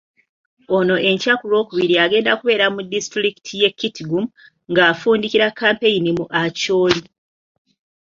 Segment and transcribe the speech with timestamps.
[0.77, 4.25] Ono enkya ku Lwokubiri agenda kubeera mu disitulikiti y'e Kitgum
[4.71, 7.01] ng'afundikira kampeyini mu Acholi.